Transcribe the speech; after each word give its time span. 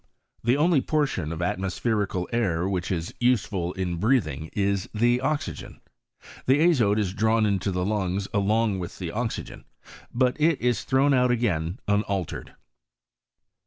The 0.43 0.57
only 0.57 0.81
portion 0.81 1.31
of 1.31 1.43
atmospherical 1.43 2.27
air 2.33 2.67
which 2.67 2.91
is 2.91 3.13
useful 3.19 3.71
in 3.73 3.97
breathing 3.97 4.49
is 4.53 4.89
the 4.95 5.21
oxygen. 5.21 5.79
The 6.47 6.59
azote 6.59 6.97
is 6.97 7.13
drawn 7.13 7.45
into 7.45 7.71
the 7.71 7.85
lungs 7.85 8.27
along 8.33 8.79
with 8.79 8.97
the 8.97 9.11
oxygen, 9.11 9.63
but 10.11 10.41
it 10.41 10.59
is 10.59 10.85
thrown 10.85 11.13
out 11.13 11.29
again 11.29 11.77
unaltered. 11.87 12.55